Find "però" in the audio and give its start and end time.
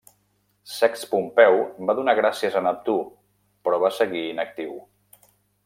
3.69-3.81